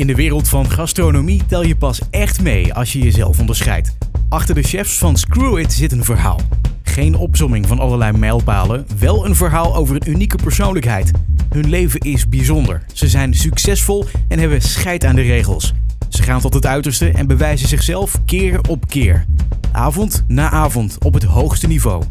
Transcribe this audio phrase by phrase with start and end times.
[0.00, 3.96] In de wereld van gastronomie tel je pas echt mee als je jezelf onderscheidt.
[4.28, 6.40] Achter de chefs van Screw It zit een verhaal.
[6.82, 11.10] Geen opzomming van allerlei mijlpalen, wel een verhaal over een unieke persoonlijkheid.
[11.50, 12.82] Hun leven is bijzonder.
[12.92, 15.74] Ze zijn succesvol en hebben scheid aan de regels.
[16.08, 19.24] Ze gaan tot het uiterste en bewijzen zichzelf keer op keer.
[19.72, 22.02] Avond na avond op het hoogste niveau.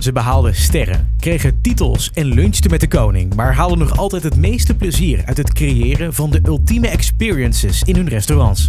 [0.00, 4.36] Ze behaalden sterren, kregen titels en lunchten met de koning, maar haalden nog altijd het
[4.36, 8.66] meeste plezier uit het creëren van de ultieme experiences in hun restaurants.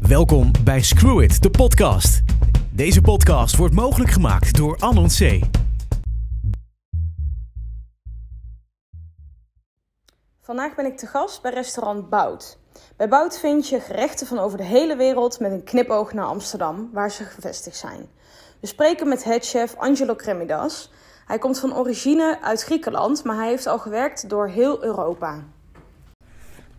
[0.00, 2.22] Welkom bij Screw It, de podcast.
[2.72, 5.40] Deze podcast wordt mogelijk gemaakt door Anon C.
[10.40, 12.58] Vandaag ben ik te gast bij restaurant Bout.
[12.96, 16.90] Bij Bout vind je gerechten van over de hele wereld met een knipoog naar Amsterdam,
[16.92, 18.08] waar ze gevestigd zijn.
[18.60, 20.90] We spreken met headchef Angelo Kremidas.
[21.26, 25.42] Hij komt van origine uit Griekenland, maar hij heeft al gewerkt door heel Europa.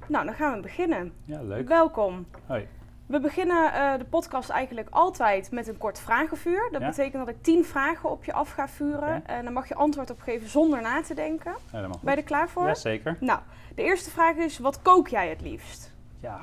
[0.07, 1.13] Nou, dan gaan we beginnen.
[1.25, 1.67] Ja, leuk.
[1.67, 2.25] Welkom.
[2.45, 2.67] Hoi.
[3.05, 6.67] We beginnen eh, de podcast eigenlijk altijd met een kort vragenvuur.
[6.71, 6.87] Dat Ja.
[6.87, 9.27] betekent dat ik tien vragen op je af ga vuren.
[9.27, 11.53] En dan mag je antwoord op geven zonder na te denken.
[11.71, 12.01] Helemaal goed.
[12.01, 12.65] Ben je er klaar voor?
[12.67, 13.17] Jazeker.
[13.19, 13.39] Nou,
[13.75, 15.91] de eerste vraag is: wat kook jij het liefst?
[16.19, 16.37] Ja,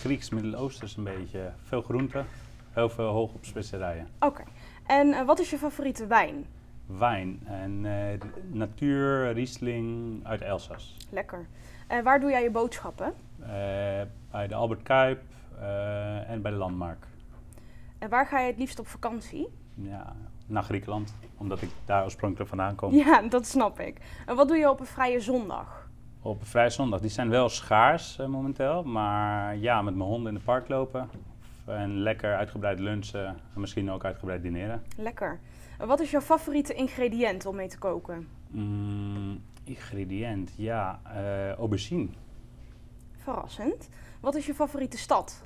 [0.00, 1.52] Grieks, Midden-Oosters een beetje.
[1.62, 2.26] Veel groenten,
[2.72, 4.08] heel veel hoog op specerijen.
[4.20, 4.42] Oké.
[4.86, 6.46] En eh, wat is je favoriete wijn?
[6.86, 10.96] Wijn en eh, natuur, Riesling uit Elsass.
[11.10, 11.46] Lekker.
[11.86, 13.14] En waar doe jij je boodschappen?
[13.40, 13.48] Eh,
[14.30, 15.22] bij de Albert Kuip
[15.60, 17.06] eh, en bij de Landmark.
[17.98, 19.48] En waar ga je het liefst op vakantie?
[19.74, 22.94] Ja, naar Griekenland, omdat ik daar oorspronkelijk vandaan kom.
[22.94, 23.96] Ja, dat snap ik.
[24.26, 25.88] En wat doe je op een vrije zondag?
[26.22, 27.00] Op een vrije zondag.
[27.00, 31.08] Die zijn wel schaars eh, momenteel, maar ja, met mijn honden in het park lopen.
[31.64, 34.82] En lekker uitgebreid lunchen en misschien ook uitgebreid dineren.
[34.96, 35.40] Lekker.
[35.78, 38.28] Wat is jouw favoriete ingrediënt om mee te koken?
[38.50, 42.08] Mm, ingrediënt, ja, eh, aubergine.
[43.16, 43.88] Verrassend.
[44.20, 45.42] Wat is je favoriete stad?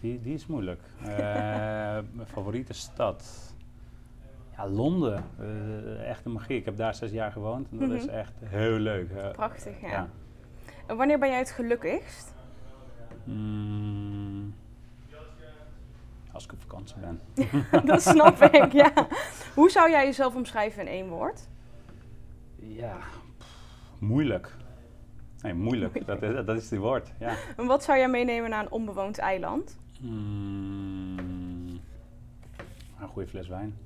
[0.00, 0.80] Die, die is moeilijk.
[1.02, 1.06] Eh,
[2.16, 3.54] mijn favoriete stad?
[4.56, 5.24] Ja, Londen.
[5.38, 6.56] Eh, echt een magie.
[6.56, 8.14] Ik heb daar zes jaar gewoond en dat is Mhm.
[8.14, 9.32] echt heel leuk.
[9.32, 9.88] Prachtig, ja.
[9.88, 10.08] ja.
[10.86, 12.34] En wanneer ben jij het gelukkigst?
[13.28, 14.54] Mm,
[16.32, 17.20] als ik op vakantie ben.
[17.90, 18.92] dat snap ik, ja.
[19.54, 21.48] Hoe zou jij jezelf omschrijven in één woord?
[22.56, 22.96] Ja,
[23.38, 23.46] pff,
[23.98, 24.56] moeilijk.
[25.40, 26.06] Nee, moeilijk.
[26.06, 27.34] Dat, is, dat is die woord, ja.
[27.56, 29.78] En wat zou jij meenemen naar een onbewoond eiland?
[30.00, 31.18] Mm,
[33.00, 33.76] een goede fles wijn.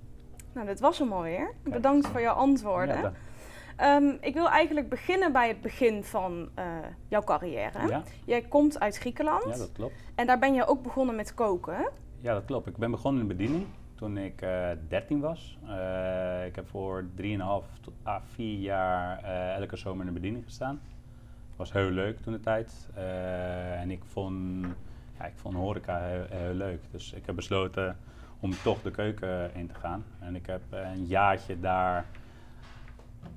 [0.53, 1.53] Nou, dit was hem alweer.
[1.63, 3.01] Bedankt voor jouw antwoorden.
[3.01, 3.13] Ja,
[3.83, 6.65] Ehm, ik wil eigenlijk beginnen bij het begin van eh,
[7.09, 7.89] jouw carrière.
[7.89, 9.95] ja, Jij komt uit Griekenland ja, dat klopt.
[10.15, 11.89] en daar ben je ook begonnen met koken.
[12.19, 12.67] Ja, dat klopt.
[12.67, 15.59] Ik ben begonnen in de bediening toen ik eh 13 was.
[15.67, 20.45] Eh, ik heb voor 3,5 tot ah, 4 jaar eh, elke zomer in de bediening
[20.45, 20.81] gestaan.
[21.49, 22.89] Het was heel leuk toen de tijd.
[22.95, 24.67] Eh, en ik vond,
[25.19, 26.81] ja, ik vond horeca heel, heel leuk.
[26.91, 27.97] Dus ik heb besloten
[28.41, 30.05] om toch de keuken in te gaan.
[30.19, 32.05] En ik heb eh, een jaartje daar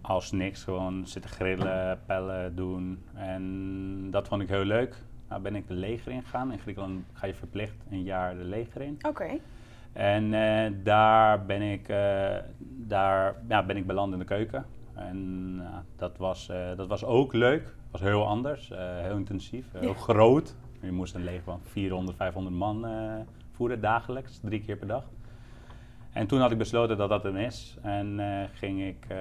[0.01, 3.03] als niks gewoon zitten grillen, pellen, doen.
[3.13, 4.96] En dat vond ik heel leuk.
[5.29, 6.51] Nou ben ik de leger ingegaan.
[6.51, 9.00] In Griekenland ga je verplicht een jaar de leger in.
[9.07, 9.28] Oké.
[9.94, 14.66] En eh, daar, ben ik, eh, daar ja, ben ik beland in de keuken.
[14.94, 15.62] En
[15.95, 17.74] dat, was, eh, dat was ook leuk.
[17.91, 19.94] was heel anders, heel intensief, heel Ja.
[19.94, 20.56] groot.
[20.81, 22.85] Je moest een leger van 400, 500 man
[23.51, 25.03] voeren dagelijks, drie keer per dag.
[26.16, 27.78] En toen had ik besloten dat dat hem is.
[27.81, 29.18] En eh, ging ik, eh,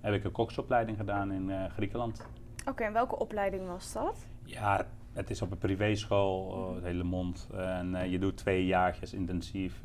[0.00, 2.26] heb ik een koksopleiding gedaan in eh, Griekenland.
[2.68, 4.26] Oké, en welke opleiding was dat?
[4.44, 7.48] Ja, het is op een privéschool, het hele mond.
[7.56, 9.80] En je doet twee jaartjes intensief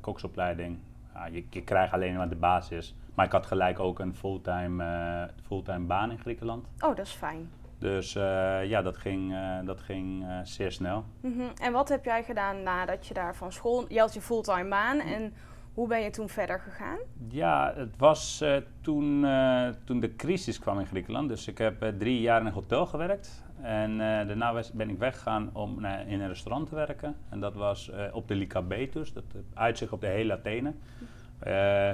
[0.00, 0.78] koksopleiding.
[1.14, 2.94] Ja, je, je krijgt alleen maar de basis.
[3.14, 6.66] Maar ik had gelijk ook een fulltime, fulltime baan in Griekenland.
[6.80, 7.50] Oh, dat is fijn.
[7.84, 11.04] Dus eh, ja, dat ging, eh, dat ging eh, zeer snel.
[11.20, 11.40] Mhm.
[11.62, 13.84] En wat heb jij gedaan nadat je daar van school...
[13.88, 15.34] Je had je fulltime baan en
[15.74, 16.98] hoe ben je toen verder gegaan?
[17.28, 18.44] Ja, het was
[18.80, 19.26] toen,
[19.84, 21.28] toen de crisis kwam in Griekenland.
[21.28, 23.42] Dus ik heb drie jaar in een hotel gewerkt.
[23.60, 27.16] En daarna was- ben ik weggegaan om in een restaurant te werken.
[27.28, 30.72] En dat was op de Lycabetus, dat uitzicht op de hele Athene.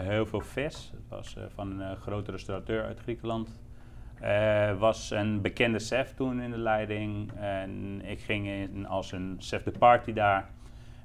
[0.02, 0.92] Heel veel vis.
[0.94, 3.58] Het was van een grote restaurateur uit Griekenland.
[4.20, 7.32] Er was een bekende chef toen in de leiding.
[7.36, 10.48] En ik ging in als een chef de party daar.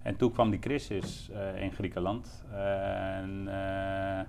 [0.01, 2.45] En toen kwam die crisis eh, in Griekenland.
[2.51, 4.25] En, eh,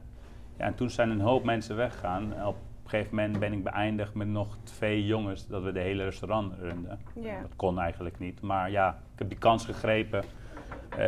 [0.57, 2.47] ja, en toen zijn een hoop mensen weggegaan.
[2.47, 6.05] Op een gegeven moment ben ik beëindigd met nog twee jongens dat we de hele
[6.05, 6.99] restaurant runden.
[7.43, 8.41] Dat kon eigenlijk niet.
[8.41, 10.25] Maar ja, ik heb die kans gegrepen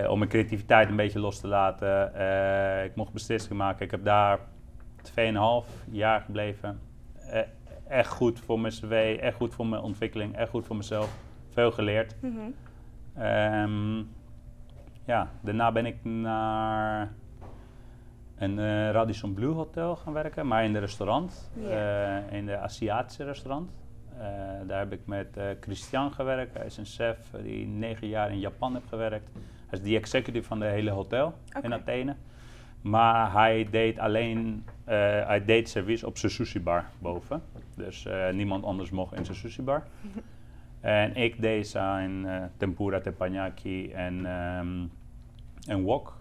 [0.08, 2.06] om mijn creativiteit een beetje los te laten.
[2.84, 3.84] Ik mocht beslissingen maken.
[3.84, 4.38] Ik heb daar
[5.02, 6.80] 2,5 jaar gebleven.
[7.88, 11.18] Echt goed voor mijn cv, echt goed voor mijn ontwikkeling, echt goed voor mezelf.
[11.48, 12.16] Veel geleerd.
[12.20, 12.38] Mhm.
[13.14, 13.98] Ehm,
[15.04, 17.12] ja, daarna ben ik naar
[18.38, 23.24] een eh, Radisson Blue Hotel gaan werken, maar in de restaurant, eh, in de Aziatische
[23.24, 23.70] restaurant.
[24.18, 24.26] Eh,
[24.66, 26.54] daar heb ik met Christian gewerkt.
[26.54, 29.30] Hij is een chef die negen jaar in Japan heeft gewerkt.
[29.66, 31.72] Hij is de executive van de hele hotel in.
[31.72, 32.14] Athene.
[32.80, 37.42] Maar hij deed alleen eh, hij deed service op zijn sushi bar boven.
[37.74, 39.82] Dus eh, niemand anders mocht in zijn sushi bar.
[40.80, 44.86] en ik deed zijn eh, tempura, teppanyaki en, ehm
[45.66, 46.16] en wok.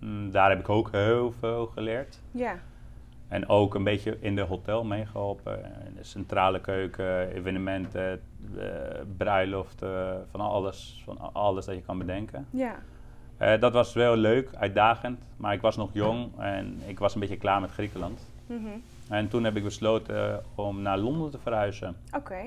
[0.00, 2.22] Mm, daar heb ik ook heel veel geleerd.
[2.30, 2.58] Ja.
[3.28, 5.64] En ook een beetje in de hotel meegeholpen.
[5.64, 8.20] In de centrale keuken, evenementen,
[9.16, 12.46] bruiloften, van alles, van alles dat je kan bedenken.
[12.50, 12.74] Ja.
[13.36, 17.20] Eh, dat was wel leuk, uitdagend, maar ik was nog jong en ik was een
[17.20, 18.30] beetje klaar met Griekenland.
[18.46, 18.68] Mhm.
[19.08, 21.96] En toen heb ik besloten om naar Londen te verhuizen.
[22.16, 22.42] Oké.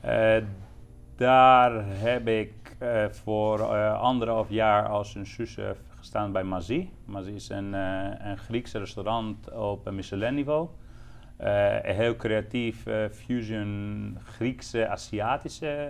[0.00, 0.36] Eh,
[1.16, 3.62] daar heb ik eh, voor
[3.92, 6.90] anderhalf jaar als een souschef gestaan bij Mazie.
[7.04, 10.68] Mazie is een, een Grieks restaurant op een Michelin-niveau.
[11.36, 15.88] Een heel creatief fusion Griekse, Aziatische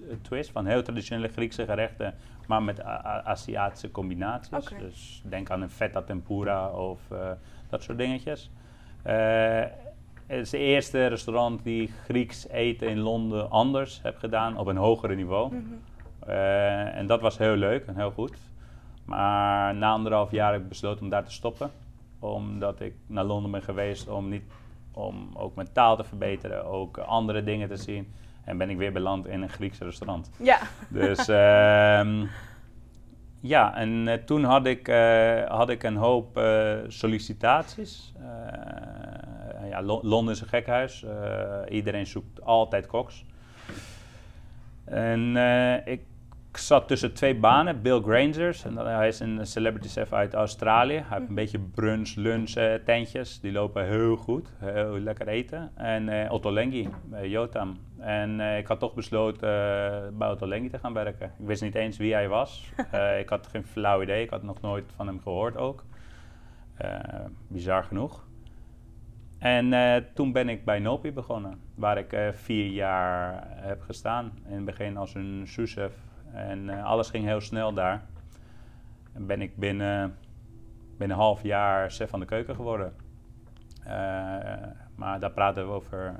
[0.00, 0.50] eh, twist.
[0.50, 2.14] Van heel traditionele Griekse gerechten,
[2.46, 2.82] maar met
[3.24, 4.68] Aziatische combinaties.
[4.78, 7.30] Dus denk aan een feta tempura of eh,
[7.68, 8.50] dat soort dingetjes.
[9.02, 9.64] Eh,
[10.26, 14.76] het is het eerste restaurant die Grieks eten in Londen anders heb gedaan op een
[14.76, 15.54] hogere niveau.
[15.54, 15.62] Mhm.
[16.18, 18.38] Eh, en dat was heel leuk en heel goed.
[19.04, 21.70] Maar na anderhalf jaar heb ik besloten om daar te stoppen.
[22.18, 24.42] Omdat ik naar Londen ben geweest om, niet,
[24.92, 28.12] om ook mijn taal te verbeteren, ook andere dingen te zien.
[28.46, 30.30] En ben ik weer beland in een Grieks restaurant.
[30.36, 30.58] Ja.
[30.88, 32.24] Dus ehm,
[33.40, 38.12] ja, en eh, toen had ik, eh, had ik een hoop eh, sollicitaties.
[39.70, 41.04] Ja, Lo- Londen is een gekhuis.
[41.68, 43.24] Iedereen zoekt altijd koks.
[44.84, 45.36] En
[45.84, 46.00] ik
[46.58, 47.82] zat tussen twee banen.
[47.82, 50.94] Bill Grangers, en dat- hij is een celebrity chef uit Australië.
[50.94, 53.40] Hij heeft een beetje brunch, lunch eh, tentjes.
[53.40, 55.70] Die lopen heel goed, heel lekker eten.
[55.74, 57.76] En eh Otto Lengi bij Jotam.
[57.98, 59.48] En ik had toch besloten
[60.18, 61.26] bij Otto Lengi te gaan werken.
[61.38, 62.70] Ik wist niet eens wie hij was.
[63.20, 64.22] Ik had geen flauw idee.
[64.22, 65.84] Ik had nog nooit van hem gehoord ook.
[67.48, 68.24] Bizar genoeg.
[69.38, 69.74] En
[70.14, 74.32] toen ben ik bij Nopi begonnen, waar ik vier jaar heb gestaan.
[74.48, 75.92] In het begin als een souschef.
[76.36, 78.02] En eh, alles ging heel snel daar.
[79.12, 80.16] En ben ik binnen,
[80.96, 82.92] binnen een half jaar chef van de keuken geworden.
[83.84, 83.92] Eh,
[84.94, 86.14] maar daar praten we over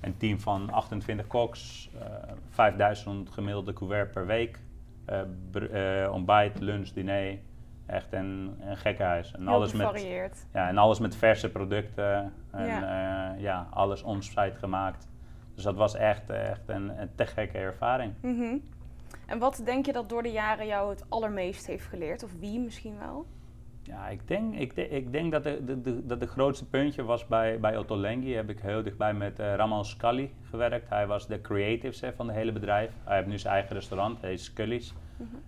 [0.00, 4.60] een team van 28 koks, eh 5000 gemiddelde couvert per week.
[5.04, 7.38] eh, eh, ontbijt, lunch, diner.
[7.86, 9.32] Echt een, een gekkenhuis.
[9.32, 10.08] En Heel alles met,
[10.52, 12.32] ja, en alles met verse producten.
[12.50, 13.34] En Ja.
[13.38, 15.08] ja, alles onsite gemaakt.
[15.54, 18.12] Dus dat was echt, echt een, een te gekke ervaring.
[18.20, 18.56] Mhm.
[19.32, 22.22] En wat denk je dat door de jaren jou het allermeest heeft geleerd?
[22.22, 23.26] Of wie misschien wel?
[23.82, 27.02] Ja, ik denk, ik, de- ik denk dat de, de, de, dat de grootste puntje
[27.02, 28.34] was bij, bij Otto Lengi.
[28.34, 30.88] Heb ik heel dichtbij met eh Raman Scully gewerkt.
[30.88, 32.90] Hij was de creative van het hele bedrijf.
[33.04, 34.94] Hij heeft nu zijn eigen restaurant, hij is Scully's.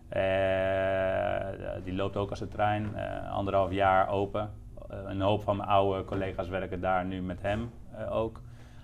[0.08, 4.50] Eh, die loopt ook als een trein, eh, anderhalf jaar open.
[4.88, 7.70] Een hoop van mijn oude collega's werken daar nu met hem
[8.10, 8.40] ook.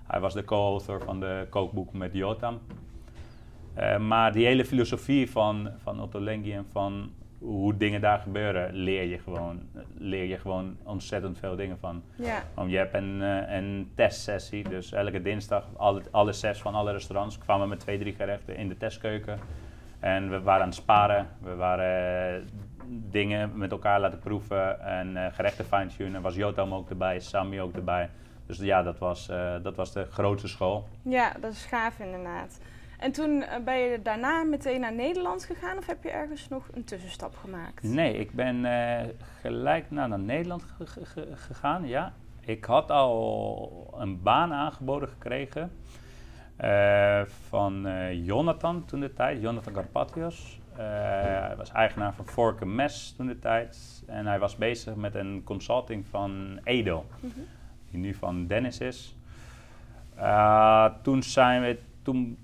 [0.07, 2.59] Hij was de co-author van de kookboek met Jotam.
[3.81, 8.75] Eh, maar die hele filosofie van, van Otto Lengi en van hoe dingen daar gebeuren,
[8.75, 9.61] leer je gewoon,
[9.99, 12.03] leer je gewoon ontzettend veel dingen van.
[12.17, 12.43] Ja.
[12.55, 16.93] Want je hebt een, eh, een testsessie, dus elke dinsdag alle, alle chefs van alle
[16.93, 19.39] restaurants kwamen met twee, drie gerechten in de testkeuken.
[20.01, 22.43] En we waren aan het sparen, we waren eh,
[23.11, 26.23] dingen met elkaar laten proeven en gerechten fine-tunen.
[26.23, 28.11] Was Jotam ook erbij, Sami ook erbij.
[28.47, 29.27] Dus ja, dat was,
[29.63, 30.89] dat was de grootste school.
[31.03, 32.61] ja, dat is gaaf inderdaad.
[33.01, 36.69] En toen eh, ben je daarna meteen naar Nederland gegaan of heb je ergens nog
[36.75, 37.83] een tussenstap gemaakt?
[37.83, 39.09] Nee, ik ben eh,
[39.41, 42.13] gelijk naar, naar Nederland ge- ge- ge- gegaan, ja.
[42.41, 45.73] Ik had al een baan aangeboden gekregen
[46.57, 47.87] eh, van
[48.25, 50.61] Jonathan toen de tijd, Jonathan Carpatios.
[50.73, 54.03] Eh, hij was eigenaar van Vorken Mes toen de tijd.
[54.07, 57.33] En hij was bezig met een consulting van Edo, Mhm.
[57.91, 59.17] die nu van Dennis is.
[60.17, 62.39] Eh, toen, zijn we, toen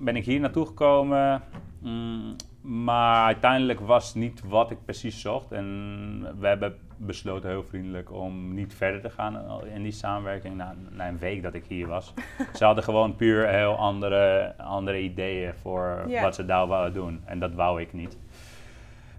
[0.00, 1.42] ben ik hier naartoe gekomen.
[1.78, 5.52] mm, maar uiteindelijk was niet wat ik precies zocht.
[5.52, 10.74] En we hebben besloten heel vriendelijk om niet verder te gaan in die samenwerking na,
[10.90, 12.14] na een week dat ik hier was.
[12.58, 17.20] ze hadden gewoon puur heel andere, andere ideeën voor wat ze daar wouden doen.
[17.24, 18.18] En dat wou ik niet.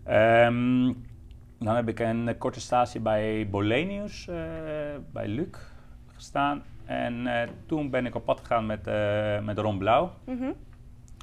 [0.03, 0.93] Ehm,
[1.59, 4.35] dan heb ik een korte stage bij Bolenius, eh,
[5.11, 5.57] bij Luc
[6.07, 6.63] gestaan.
[6.85, 10.11] En eh, toen ben ik op pad gegaan met, eh, met Ron Blauw.
[10.25, 10.51] Mhm.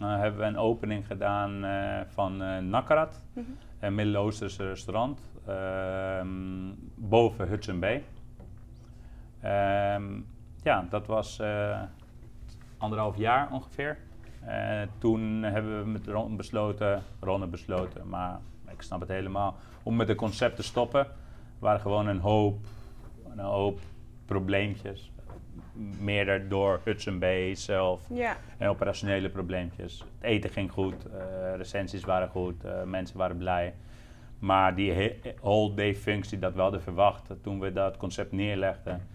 [0.03, 3.47] Uh, hebben we een opening gedaan uh, van uh, Nakarat, Mhm.
[3.81, 6.29] een Midden-Oosterse restaurant, ehm,
[6.95, 8.05] boven Hudson Bay.
[9.41, 10.21] Ehm,
[10.63, 11.43] ja, dat was
[12.79, 13.99] anderhalf jaar ongeveer.
[14.99, 18.39] toen hebben we met Ron besloten, Ron besloten, maar
[18.71, 21.01] ik snap het helemaal, om met het concept te stoppen.
[21.01, 21.11] Er
[21.59, 22.59] waren gewoon een hoop,
[23.31, 23.81] een hoop
[24.25, 25.13] probleempjes
[26.01, 28.01] meer door Hudson Bay zelf.
[28.13, 28.37] Ja.
[28.59, 29.99] En operationele probleempjes.
[29.99, 33.75] Het eten ging goed, uh, recensies waren goed, uh, mensen waren blij.
[34.39, 39.07] Maar die whole day functie dat we hadden verwacht toen we dat concept neerlegden,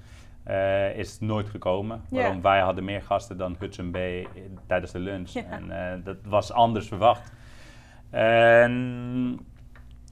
[0.47, 2.01] uh, is nooit gekomen.
[2.09, 2.17] Ja.
[2.21, 4.27] Waarom wij hadden meer gasten dan Hudson Bay
[4.67, 5.29] tijdens de lunch.
[5.29, 5.43] Ja.
[5.49, 7.31] En dat was anders verwacht.
[8.09, 9.39] En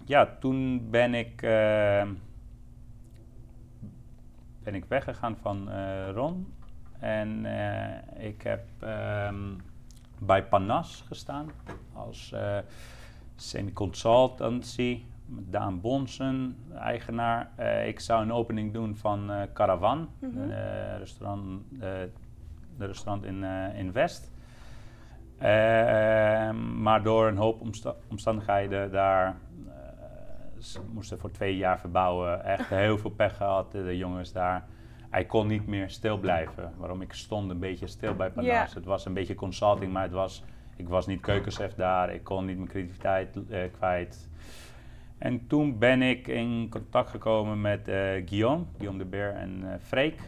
[0.05, 1.41] ja, toen ben ik
[4.63, 6.53] ben ik weggegaan van uh, Ron.
[7.00, 8.63] En uh, ik heb
[9.27, 9.62] um,
[10.20, 11.51] bij Panas gestaan
[11.94, 12.58] als uh,
[13.36, 15.03] semi-consultancy.
[15.25, 17.50] Met Daan Bonsen, eigenaar.
[17.86, 20.38] ik zou een opening doen van Caravan, Mhm.
[20.38, 21.62] een restaurant,
[22.77, 23.44] de restaurant in,
[23.75, 24.32] in West.
[25.38, 29.36] Ehm, maar door een hoop omsta omstandigheden daar
[30.62, 32.44] ze moesten voor twee jaar verbouwen.
[32.44, 34.65] Echt heel veel pech gehad, de jongens daar.
[35.10, 36.74] Hij kon niet meer stil blijven.
[36.77, 38.74] Waarom ik stond een beetje stil bij Panas.
[38.74, 40.44] Het was een beetje consulting, maar het was,
[40.75, 42.13] ik was niet keukenchef daar.
[42.13, 44.30] Ik kon niet mijn creativiteit eh, kwijt.
[45.18, 49.80] En toen ben ik in contact gekomen met eh, Guillaume, Guillaume de Beer en eh
[49.80, 50.20] Freek.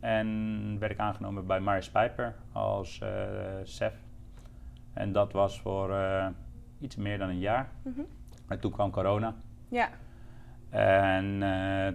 [0.00, 3.00] En werd ik aangenomen bij Marius Pijper als
[3.64, 3.94] chef.
[4.92, 5.94] En dat was voor
[6.80, 7.70] iets meer dan een jaar.
[7.82, 8.00] Mhm.
[8.50, 9.34] En toen kwam corona.
[9.68, 9.88] Ja.
[10.70, 11.94] En eh,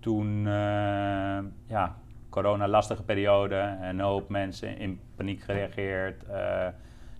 [0.00, 1.96] toen, eh, ja,
[2.28, 3.76] corona, lastige periode.
[3.80, 6.24] Een hoop mensen in paniek gereageerd.
[6.24, 6.68] Eh,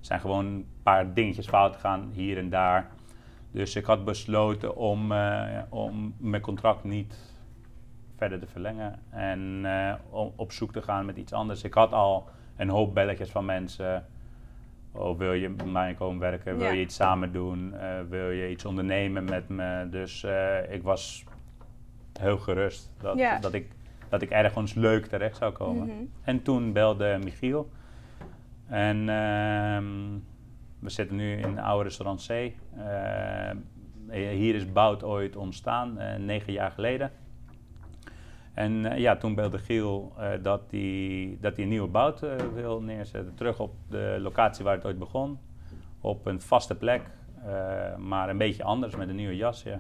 [0.01, 2.91] zijn gewoon een paar dingetjes fout gegaan hier en daar.
[3.51, 5.13] Dus ik had besloten om,
[5.69, 7.17] om mijn contract niet
[8.17, 8.99] verder te verlengen.
[9.11, 9.67] En
[10.11, 11.65] om op zoek te gaan met iets anders.
[11.65, 14.07] Ik had al een hoop belletjes van mensen.
[14.93, 16.57] Oh, wil je bij mij komen werken?
[16.57, 16.73] Wil Ja.
[16.73, 17.75] je iets samen doen?
[17.75, 19.87] Eh, wil je iets ondernemen met me?
[19.91, 21.25] Dus eh, ik was
[22.19, 23.39] heel gerust dat, Ja.
[23.39, 23.71] dat, ik,
[24.09, 25.87] dat ik ergens leuk terecht zou komen.
[25.87, 26.05] Mhm.
[26.23, 27.71] En toen belde Michiel.
[28.67, 30.19] En ehm,
[30.79, 32.31] we zitten nu in het oude restaurant C.
[32.31, 33.51] Eh,
[34.09, 37.11] hier is Bout ooit ontstaan, negen jaar geleden.
[38.61, 42.83] En eh, ja, toen belde Giel eh, dat hij dat een nieuwe bout eh, wil
[42.83, 43.35] neerzetten.
[43.35, 45.39] Terug op de locatie waar het ooit begon.
[46.01, 47.03] Op een vaste plek,
[47.99, 49.79] maar een beetje anders met een nieuwe jasje.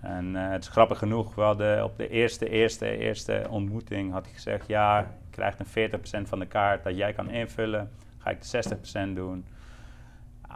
[0.00, 4.32] En het is grappig genoeg, we hadden op de eerste, eerste, eerste ontmoeting had ik
[4.32, 4.68] gezegd...
[4.68, 5.90] ja, je krijgt een
[6.24, 7.90] 40% van de kaart dat jij kan invullen.
[8.18, 8.62] Ga ik de
[9.10, 9.44] 60% doen.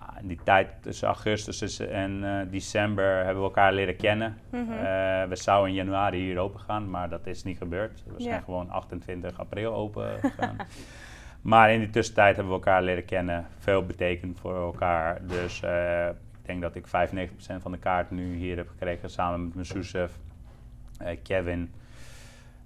[0.01, 4.39] Ah, in die tijd tussen augustus en eh, december hebben we elkaar leren kennen.
[4.51, 4.73] Mhm.
[4.73, 8.03] Eh, we zouden in januari hier open gaan, maar dat is niet gebeurd.
[8.17, 10.57] We zijn gewoon 28 april open gegaan.
[11.51, 13.47] maar in die tussentijd hebben we elkaar leren kennen.
[13.59, 15.27] Veel betekend voor elkaar.
[15.27, 16.91] Dus eh, ik denk dat ik 95%
[17.61, 20.19] van de kaart nu hier heb gekregen samen met mijn souschef,
[20.99, 21.73] eh, Kevin.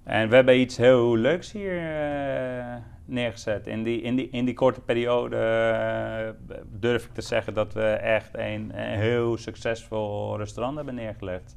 [0.05, 3.67] En we hebben iets heel leuks hier eh, neergezet.
[3.67, 7.83] In die, in, die, in die korte periode eh, durf ik te zeggen dat we
[7.89, 11.55] echt een, een heel succesvol restaurant hebben neergelegd.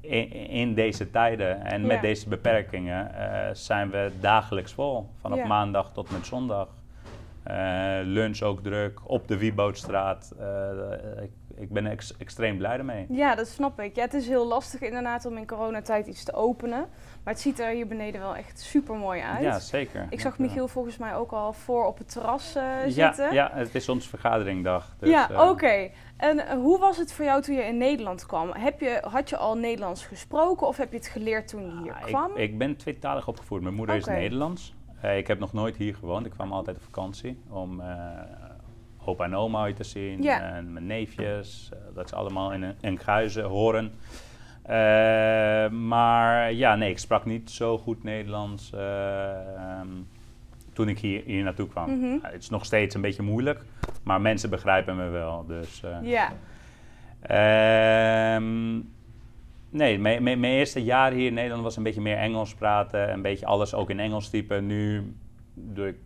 [0.00, 1.86] In, in deze tijden en Ja.
[1.86, 5.06] met deze beperkingen eh, zijn we dagelijks vol.
[5.20, 5.46] Vanaf Ja.
[5.46, 6.68] maandag tot met zondag.
[8.04, 10.34] Lunch ook druk, op de Wiebootstraat.
[11.22, 13.06] Ik, ik ben ex- extreem blij ermee.
[13.08, 13.96] Ja, dat snap ik.
[13.96, 16.78] Ja, het is heel lastig inderdaad om in coronatijd iets te openen.
[17.24, 19.40] Maar het ziet er hier beneden wel echt super mooi uit.
[19.42, 20.06] Ja, zeker.
[20.10, 20.38] ik zag.
[20.38, 23.32] Michiel volgens mij ook al voor op het terras eh, Ja, zitten.
[23.34, 24.94] ja, het is onze vergaderingdag.
[24.98, 25.90] Dus, ja, eh, oké.
[26.16, 28.50] En hoe was het voor jou toen je in Nederland kwam?
[28.52, 31.92] Heb je, had je al Nederlands gesproken of heb je het geleerd toen je hier
[31.94, 32.30] Ah, kwam?
[32.30, 33.60] Ik, ik ben tweetalig opgevoed.
[33.62, 34.74] Mijn moeder is Nederlands.
[35.00, 36.26] Eh, ik heb nog nooit hier gewoond.
[36.26, 37.82] Ik kwam altijd op vakantie om
[39.10, 40.22] opa en oma uit te zien.
[40.22, 40.40] Ja.
[40.54, 41.68] En mijn neefjes.
[41.72, 43.92] eh, dat ze allemaal in, in Guizen horen.
[44.62, 49.88] Eh, maar ja, nee, ik sprak niet zo goed Nederlands eh, ehm,
[50.72, 51.90] toen ik hier, hier naartoe kwam.
[51.98, 52.18] Mhm.
[52.22, 53.60] Het is nog steeds een beetje moeilijk,
[54.02, 55.44] maar mensen begrijpen me wel.
[55.46, 56.32] Dus, Ja,
[57.20, 58.72] Ehm,
[59.70, 63.12] nee, mijn, mijn, mijn eerste jaar hier in Nederland was een beetje meer Engels praten.
[63.12, 64.66] Een beetje alles ook in Engels typen.
[64.66, 65.14] Nu
[65.54, 65.98] doe ik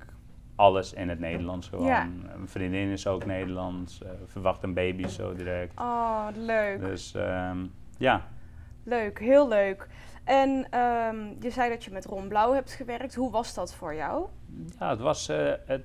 [0.56, 1.87] alles in het Nederlands gewoon.
[1.87, 2.08] Ja.
[2.23, 4.02] Mijn vriendin is ook Nederlands.
[4.02, 5.80] eh, verwacht een baby zo direct.
[5.80, 6.80] oh, leuk.
[6.80, 7.58] Dus ehm,
[7.99, 8.23] ja,
[8.87, 9.88] Leuk, heel leuk.
[10.25, 13.14] En ehm, je zei dat je met Ron Blauw hebt gewerkt.
[13.14, 14.26] Hoe was dat voor jou?
[14.78, 15.82] Ja, het was, eh, het,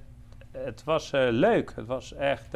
[0.52, 1.72] het was eh, leuk.
[1.76, 2.54] Het was echt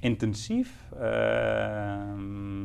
[0.00, 0.72] intensief.
[1.00, 2.62] Ehm,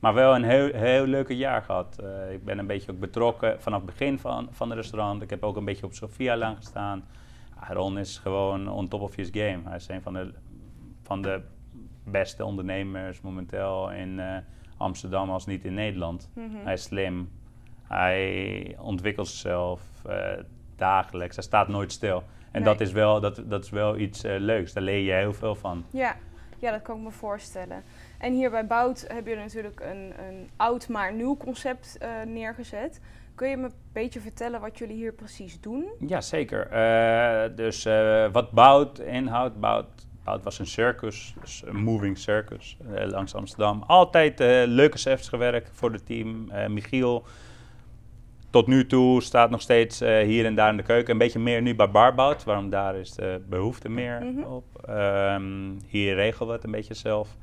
[0.00, 1.98] maar wel een heel, heel leuke jaar gehad.
[1.98, 5.22] Eh, ik ben een beetje ook betrokken vanaf het begin van, van het restaurant.
[5.22, 7.04] Ik heb ook een beetje op Sofia lang gestaan.
[7.74, 9.60] Ron is gewoon on top of his game.
[9.64, 10.32] Hij is een van de,
[11.02, 11.40] van de
[12.04, 14.36] beste ondernemers momenteel in eh,
[14.76, 16.30] Amsterdam als niet in Nederland.
[16.32, 16.64] Mhm.
[16.64, 17.30] Hij is slim.
[17.82, 20.30] Hij ontwikkelt zichzelf eh,
[20.76, 21.36] dagelijks.
[21.36, 22.22] Hij staat nooit stil.
[22.50, 22.72] En Nee.
[22.72, 24.72] dat, is wel, dat, dat is wel iets eh, leuks.
[24.72, 25.84] Daar leer je heel veel van.
[25.90, 26.16] Ja.
[26.58, 27.82] ja, dat kan ik me voorstellen.
[28.18, 33.00] En hier bij Bout heb je natuurlijk een, een oud maar nieuw concept neergezet.
[33.36, 35.84] Kun je me een beetje vertellen wat jullie hier precies doen?
[36.06, 36.66] Ja, zeker.
[36.70, 39.86] Eh, dus eh, wat Bout inhoudt, Bout,
[40.24, 43.82] Bout was een circus, dus een moving circus eh, langs Amsterdam.
[43.86, 44.38] Altijd
[44.68, 46.50] leuke chefs gewerkt voor het team.
[46.68, 47.24] Michiel,
[48.50, 51.12] tot nu toe staat nog steeds hier en daar in de keuken.
[51.12, 54.42] Een beetje meer nu bij Barbout, waarom daar is de behoefte meer Mhm.
[54.42, 54.64] op.
[54.88, 57.36] Ehm, hier regelen we het een beetje zelf.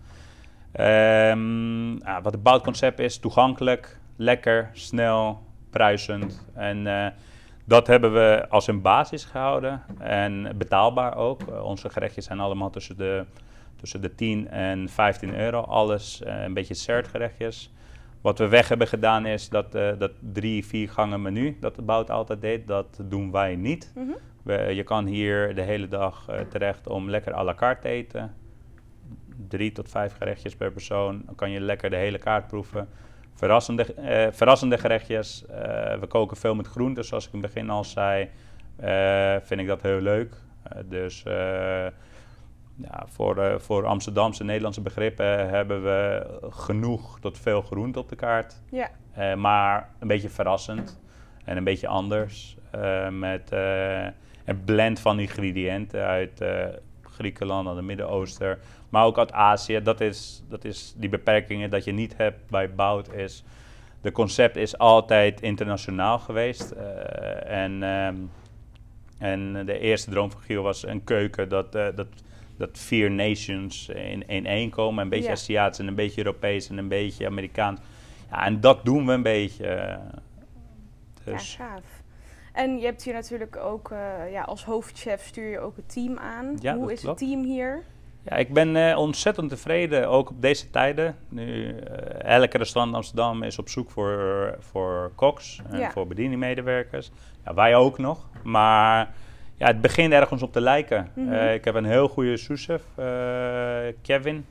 [0.71, 6.45] Ehm, ja, wat het Bout-concept is, toegankelijk, lekker, snel, pruisend.
[6.53, 7.07] En eh,
[7.65, 9.81] dat hebben we als een basis gehouden.
[9.99, 11.41] En betaalbaar ook.
[11.41, 13.25] Eh, onze gerechtjes zijn allemaal tussen de,
[13.75, 15.61] tussen de 10 en 15 euro.
[15.61, 17.73] Alles eh, een beetje sertgerechtjes.
[18.21, 22.09] Wat we weg hebben gedaan is dat, dat drie, vier gangen menu, dat de Bout
[22.09, 23.91] altijd deed, dat doen wij niet.
[23.95, 24.11] Mhm.
[24.43, 28.33] We, je kan hier de hele dag terecht om lekker à la carte te eten.
[29.47, 31.21] Drie tot vijf gerechtjes per persoon.
[31.25, 32.89] Dan kan je lekker de hele kaart proeven.
[33.33, 35.45] Verrassende, eh, verrassende gerechtjes.
[35.45, 38.29] Eh, we koken veel met groenten, zoals ik in het begin al zei.
[38.75, 40.35] Eh, vind ik dat heel leuk.
[40.85, 41.23] Dus
[42.75, 48.61] ja, voor, voor Amsterdamse Nederlandse begrippen hebben we genoeg tot veel groente op de kaart.
[48.71, 48.89] Ja,
[49.35, 51.01] maar een beetje verrassend
[51.45, 52.57] en een beetje anders.
[53.09, 53.51] met
[54.45, 56.41] een blend van ingrediënten uit
[57.13, 59.81] Griekenland, uit het Midden-Oosten, maar ook uit Azië.
[59.81, 63.13] Dat is, dat is die beperkingen dat je niet hebt bij Bout.
[63.13, 63.43] Is,
[64.01, 66.71] de concept is altijd internationaal geweest.
[66.71, 68.15] eh, en, ehm,
[69.17, 72.07] en de eerste droom van Giel was een keuken dat, eh, dat,
[72.57, 75.03] dat vier nations in, in één komen.
[75.03, 75.31] Een beetje.
[75.31, 77.79] Aziatisch en een beetje Europees en een beetje Amerikaans.
[78.29, 79.99] Ja, en dat doen we een beetje.
[81.23, 82.02] Dus ja, gaaf.
[82.53, 86.17] En je hebt hier natuurlijk ook, eh, ja, als hoofdchef stuur je ook het team
[86.17, 86.57] aan.
[86.59, 87.19] Ja, Hoe is klopt.
[87.19, 87.83] het team hier?
[88.23, 91.15] ja, ik ben eh, ontzettend tevreden, ook op deze tijden.
[91.29, 95.91] Nu, eh, elke restaurant in Amsterdam is op zoek voor, voor koks en Ja.
[95.91, 97.11] voor bedieningmedewerkers.
[97.45, 98.25] Ja, wij ook nog.
[98.43, 99.13] Maar
[99.55, 101.09] ja, het begint ergens op te lijken.
[101.13, 101.33] Mhm.
[101.33, 102.81] Ik heb een heel goede souschef,
[104.01, 104.45] Kevin.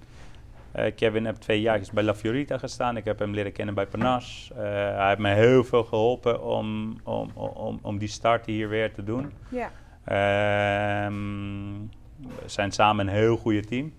[0.73, 2.97] Eh, Kevin heeft twee jaar bij La Fiorita gestaan.
[2.97, 4.51] Ik heb hem leren kennen bij Panas.
[4.55, 8.93] Eh, hij heeft me heel veel geholpen om, om, om, om die start hier weer
[8.93, 9.33] te doen.
[9.49, 9.71] Ja,
[10.05, 11.81] Ehm,
[12.17, 13.93] we zijn samen een heel goede team.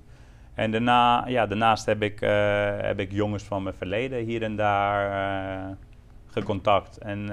[0.54, 4.56] En daarna, ja, daarnaast heb ik, eh, heb ik jongens van mijn verleden hier en
[4.56, 5.78] daar
[6.28, 6.98] gecontact.
[6.98, 7.26] En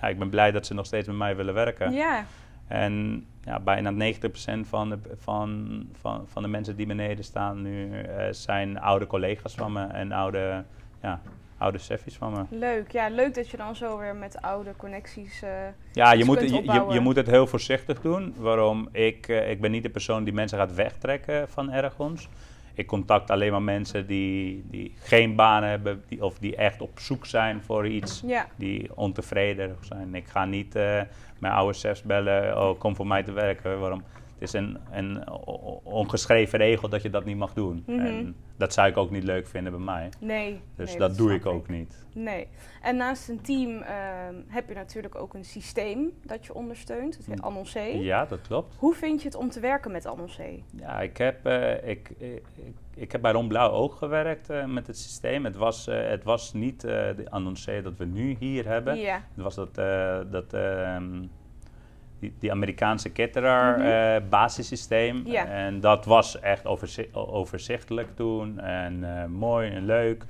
[0.00, 1.92] ja, ik ben blij dat ze nog steeds met mij willen werken.
[1.92, 2.24] ja.
[2.68, 8.00] En ja, bijna 90% van de, van, van, van de mensen die beneden staan nu
[8.00, 10.64] eh, zijn oude collega's van me en oude,
[11.02, 11.20] ja,
[11.58, 12.58] oude van me.
[12.58, 12.90] leuk.
[12.90, 15.42] Ja, leuk dat je dan zo weer met oude connecties...
[15.42, 15.50] eh,
[15.92, 16.40] Ja, je iets moet,
[16.92, 18.34] je moet het heel voorzichtig doen.
[18.36, 18.88] Waarom?
[18.92, 22.28] Ik, eh, ik ben niet de persoon die mensen gaat wegtrekken van ergens.
[22.76, 26.98] Ik contact alleen maar mensen die, die geen baan hebben die, of die echt op
[26.98, 28.22] zoek zijn voor iets.
[28.26, 30.14] ja, Die ontevreden zijn.
[30.14, 31.00] Ik ga niet eh,
[31.38, 33.80] mijn oude chefs bellen, oh kom voor mij te werken.
[33.80, 34.02] Waarom?
[34.38, 35.28] Het is een, een
[35.82, 37.82] ongeschreven regel dat je dat niet mag doen.
[37.86, 38.00] Mhm.
[38.00, 40.08] En dat zou ik ook niet leuk vinden bij mij.
[40.20, 40.60] nee.
[40.76, 42.06] Dus nee, dat doe ik ook niet.
[42.14, 42.46] Nee.
[42.82, 47.16] En naast een team ehm, heb je natuurlijk ook een systeem dat je ondersteunt.
[47.16, 47.44] Het heet Mm.
[47.44, 47.80] Annoncé.
[47.80, 48.74] Ja, dat klopt.
[48.78, 50.62] Hoe vind je het om te werken met Annoncé?
[50.76, 52.42] Ja, ik heb, eh, ik, ik,
[52.94, 55.44] ik heb bij Ron Blauw ook gewerkt eh, met het systeem.
[55.44, 58.96] Het was, eh, het was niet de annoncé dat we nu hier hebben.
[58.96, 59.24] Ja.
[59.34, 59.74] Het was dat,
[60.30, 61.24] dat ehm,
[62.26, 63.86] die, die Amerikaanse caterer Mhm.
[63.86, 65.22] eh, basissysteem.
[65.26, 65.46] Ja.
[65.46, 70.24] En dat was echt overzi- overzichtelijk toen en eh, mooi en leuk.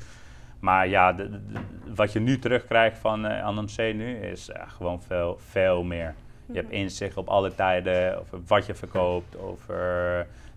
[0.61, 5.37] Maar ja, de- de- de- wat je nu terugkrijgt van Annoncé nu is gewoon veel,
[5.41, 6.15] veel meer.
[6.47, 6.77] Je hebt Mhm.
[6.77, 9.77] inzicht op alle tijden, over wat je verkoopt, over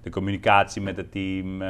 [0.02, 1.62] de communicatie met het team.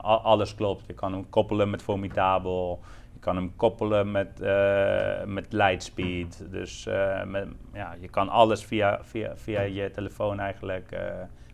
[0.00, 0.86] al- alles klopt.
[0.86, 2.80] Je kan hem koppelen met Formidabel.
[3.26, 6.44] Kan hem koppelen met, eh, met Lightspeed.
[6.50, 11.00] Dus eh, met, ja, je kan alles via, via, via je telefoon eigenlijk eh,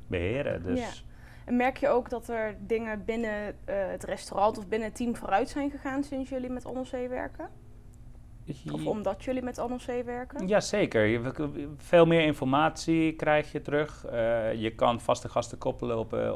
[0.07, 0.63] beheren.
[0.63, 1.05] Dus.
[1.45, 5.49] En merk je ook dat er dingen binnen het restaurant of binnen het team vooruit
[5.49, 7.49] zijn gegaan sinds jullie met Annoncé werken?
[8.73, 10.47] Of omdat jullie met Annoncé werken?
[10.47, 11.05] Jazeker.
[11.05, 14.05] Je- Veel meer informatie krijg je terug.
[14.07, 16.33] Eh, je kan vaste gasten koppelen op, eh,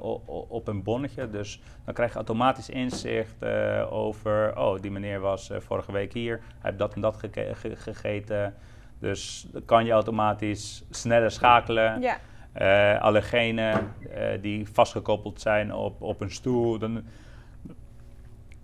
[0.49, 1.31] op een bonnetje.
[1.31, 4.59] Dus dan krijg je automatisch inzicht eh, over...
[4.59, 6.37] oh, die meneer was vorige week hier.
[6.39, 8.55] Hij heeft dat en dat ge- gegeten.
[8.99, 12.01] Dus dan kan je automatisch sneller schakelen.
[12.01, 12.19] Ja,
[12.99, 13.93] allergenen
[14.41, 16.79] die vastgekoppeld zijn op, op een stoel.
[16.79, 17.05] Dan,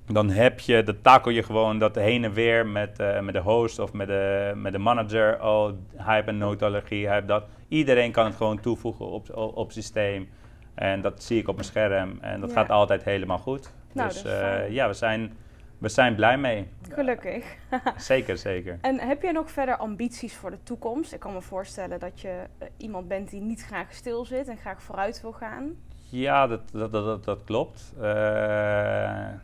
[0.06, 3.40] dan heb je, dan takel je gewoon dat heen en weer met, eh, met de
[3.40, 5.42] host of met de, met de manager.
[5.44, 7.44] Oh, hij heeft een noodallergie, hij heeft dat.
[7.68, 10.28] Iedereen kan het gewoon toevoegen op, op, op systeem.
[10.74, 12.18] En dat zie ik op mijn scherm.
[12.20, 12.54] En dat Ja.
[12.56, 13.72] gaat altijd helemaal goed.
[13.92, 15.32] Nou, dus dat eh, ja, we zijn,
[15.78, 16.68] we zijn blij mee.
[16.90, 17.44] gelukkig.
[17.96, 18.78] Zeker, zeker.
[18.80, 21.12] En heb jij nog verder ambities voor de toekomst?
[21.12, 24.56] Ik kan me voorstellen dat je eh, iemand bent die niet graag stil zit en
[24.56, 25.70] graag vooruit wil gaan.
[26.10, 27.94] Ja, dat, dat, dat, dat, dat klopt.
[28.00, 29.40] Ja,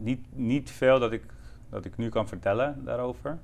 [0.00, 1.22] niet, niet veel dat ik,
[1.70, 3.38] dat ik nu kan vertellen daarover.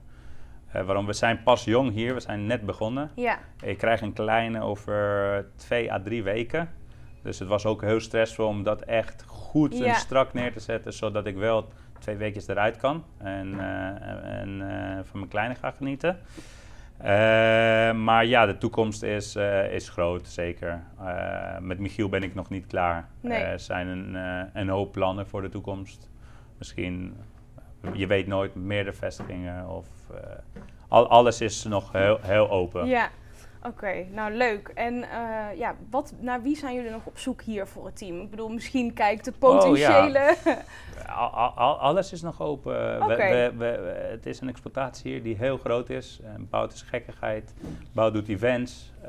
[0.72, 1.06] Eh, waarom?
[1.06, 3.10] We zijn pas jong hier, we zijn net begonnen.
[3.14, 6.68] Ja, Ik krijg een kleine over twee à drie weken.
[7.22, 9.84] Dus het was ook heel stressvol om dat echt goed Ja.
[9.84, 14.70] en strak neer te zetten, zodat ik wel twee weekjes eruit kan en, eh, en
[14.70, 16.18] eh, van mijn kleine ga genieten.
[18.02, 19.36] Maar ja, de toekomst is,
[19.70, 20.82] is groot, zeker.
[21.60, 23.08] Met Michiel ben ik nog niet klaar.
[23.20, 23.38] Nee.
[23.42, 24.14] Er zijn een,
[24.52, 26.10] een hoop plannen voor de toekomst.
[26.58, 27.16] Misschien,
[27.92, 29.86] je weet nooit, meerdere vestigingen of...
[30.14, 30.20] eh,
[30.88, 32.86] al, alles is nog heel, heel open.
[32.86, 33.08] ja.
[33.62, 34.68] Oké, nou leuk.
[34.74, 38.20] En eh, ja, wat, naar wie zijn jullie nog op zoek hier voor het team?
[38.20, 40.36] Ik bedoel, misschien kijkt de potentiële...
[41.06, 42.72] Al- al- al- alles is nog open.
[43.06, 43.52] We-.
[43.56, 46.20] We, we- het is een exploitatie hier die heel groot is.
[46.24, 47.54] En Bout is gekkigheid.
[47.92, 48.92] Bout doet events.
[49.02, 49.08] Eh,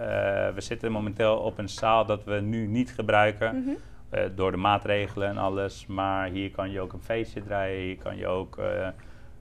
[0.53, 3.61] we zitten momenteel op een zaal dat we nu niet gebruiken.
[3.61, 3.75] Mhm.
[4.09, 5.85] Eh, door de maatregelen en alles.
[5.87, 7.81] Maar hier kan je ook een feestje draaien.
[7.81, 8.87] Hier kan je ook eh,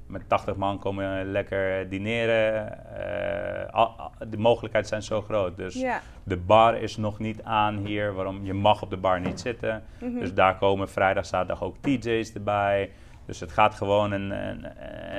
[0.06, 2.72] met 80 man komen lekker dineren.
[2.96, 5.56] Eh, al- de mogelijkheden zijn zo groot.
[5.56, 6.00] Dus Ja.
[6.22, 8.12] de bar is nog niet aan hier.
[8.14, 8.44] Waarom?
[8.44, 9.82] Je mag op de bar niet zitten.
[10.00, 10.18] Mhm.
[10.18, 12.90] Dus daar komen vrijdag, zaterdag ook DJ's erbij.
[13.26, 14.66] Dus het gaat gewoon een, een,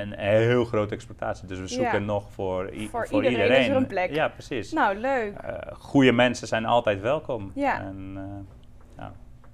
[0.00, 1.46] een, heel grote exploitatie.
[1.48, 2.04] Dus we zoeken Ja.
[2.06, 3.60] nog voor, Voor voor, iedereen iedereen.
[3.60, 4.14] is er een plek.
[4.14, 4.72] Ja, precies.
[4.72, 5.32] Nou, leuk.
[5.72, 7.52] Goede mensen zijn altijd welkom.
[7.54, 7.80] Ja.
[7.80, 8.57] En, ja,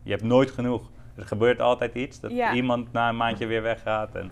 [0.05, 0.91] je hebt nooit genoeg.
[1.17, 2.21] Er gebeurt altijd iets.
[2.21, 2.53] Dat Ja.
[2.55, 4.15] iemand na een maandje weer weggaat.
[4.15, 4.31] En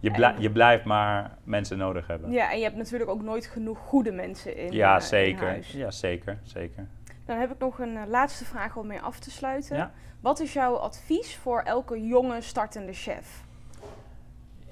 [0.00, 2.30] je, En- je blijft maar mensen nodig hebben.
[2.30, 5.46] Ja, en je hebt natuurlijk ook nooit genoeg goede mensen in, Ja, eh, in zeker.
[5.46, 5.72] huis.
[5.72, 6.38] Ja, zeker.
[6.42, 6.86] zeker.
[7.26, 9.76] Dan heb ik nog een eh, laatste vraag om mee af te sluiten.
[9.76, 9.92] Ja.
[10.20, 13.44] Wat is jouw advies voor elke jonge startende chef?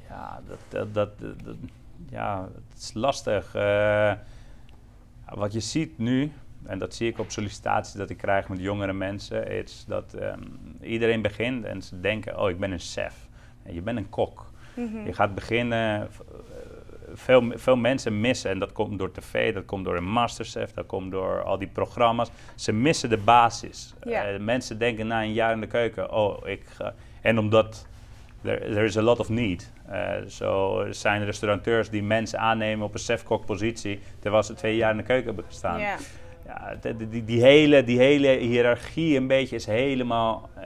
[0.09, 1.57] Ja, dat, dat, dat, dat- dat-
[2.11, 3.55] ja, het is lastig.
[3.55, 4.13] Eh,
[5.35, 6.33] wat je ziet nu,
[6.67, 10.41] en dat zie ik op sollicitaties dat ik krijg met jongere mensen, is dat ehm,
[10.81, 13.15] iedereen begint en ze denken, oh, ik ben een chef.
[13.63, 14.51] En je bent een kok.
[14.75, 15.07] Mhm.
[15.07, 16.09] Je gaat beginnen, eh,
[17.15, 20.87] veel, veel mensen missen, en dat komt door tv, dat komt door een masterchef, dat
[20.87, 22.31] komt door al die programma's.
[22.55, 23.95] Ze missen de basis.
[24.01, 26.95] Eh, mensen denken na een jaar in de keuken, oh, ik ga...
[27.21, 27.87] En omdat
[28.43, 29.73] there, there is a lot of need.
[29.87, 34.91] Eh, Zo zijn restaurateurs die mensen aannemen op een chef-kok positie, terwijl ze twee jaar
[34.91, 35.81] in de keuken hebben gestaan.
[36.49, 36.75] Ja,
[37.09, 40.63] die, die, hele, die hele hiërarchie een beetje is helemaal, eh,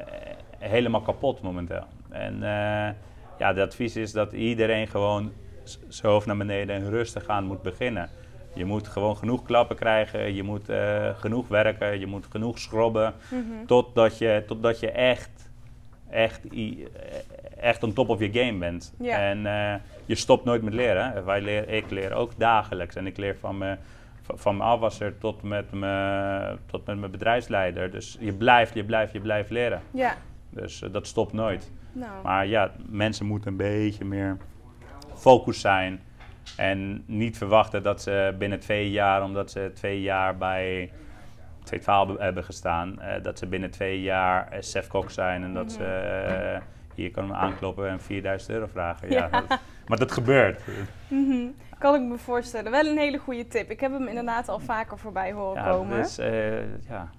[0.59, 1.85] helemaal kapot momenteel.
[2.11, 2.95] En eh,
[3.39, 5.33] ja, het advies is dat iedereen gewoon
[5.89, 8.09] zijn hoofd naar beneden en rustig aan moet beginnen.
[8.55, 13.15] Je moet gewoon genoeg klappen krijgen, je moet eh, genoeg werken, je moet genoeg schrobben,
[13.31, 13.67] Mhm.
[13.67, 15.31] totdat je, totdat je echt,
[16.11, 16.41] echt,
[17.61, 18.93] echt on top of je game bent.
[19.19, 19.43] En
[20.07, 21.25] je stopt nooit met leren.
[21.25, 23.79] Wij leer, ik leer ook dagelijks en ik leer van mijn
[24.23, 27.91] van- mijn afwasser tot met mijn, tot met mijn bedrijfsleider.
[27.91, 29.81] Dus je blijft, je blijft, je blijft leren.
[29.91, 30.15] Ja,
[30.51, 31.71] Dus eh, dat stopt nooit.
[31.93, 32.23] nou.
[32.23, 34.37] Maar ja, mensen moeten een beetje meer
[35.15, 36.01] focus zijn.
[36.57, 40.91] En niet verwachten dat ze binnen twee jaar, omdat ze twee jaar bij
[41.65, 46.59] 212 hebben gestaan, eh, dat ze binnen twee jaar eh, chef-kok zijn en dat ze
[46.95, 49.11] hier kunnen aankloppen en 4000 euro vragen.
[49.11, 49.29] Ja.
[49.33, 49.41] Ja.
[49.41, 50.61] dat- maar dat gebeurt.
[51.09, 51.47] Mhm.
[51.79, 52.71] Kan ik me voorstellen.
[52.71, 53.71] Wel een hele goede tip.
[53.71, 55.97] Ik heb hem inderdaad al vaker voorbij horen Ja, komen.
[56.03, 57.11] dus, eh, ja,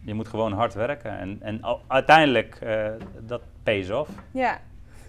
[0.00, 1.18] je moet gewoon hard werken.
[1.18, 2.86] En, en uiteindelijk, eh,
[3.20, 4.10] dat pays off.
[4.30, 4.58] Ja.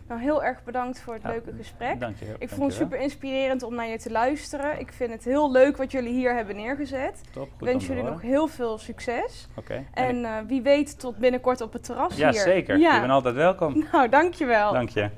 [0.08, 2.00] Nou, heel erg bedankt voor het Ja, leuke gesprek.
[2.00, 2.36] Dank je.
[2.40, 4.80] Ik vond het super inspirerend om naar je te luisteren.
[4.80, 7.22] Ik vind het heel leuk wat jullie hier hebben neergezet.
[7.32, 9.48] Top, Ik goed wens jullie nog heel veel succes.
[9.56, 9.74] Oké.
[9.74, 12.40] En En ik- eh, wie weet tot binnenkort op het terras ja, hier.
[12.42, 12.78] zeker.
[12.78, 12.94] Ja.
[12.94, 13.84] Je bent altijd welkom.
[13.92, 14.74] Nou, dankjewel.
[14.74, 15.10] Dank je.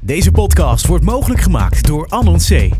[0.00, 2.70] Deze podcast wordt mogelijk gemaakt door Anon C.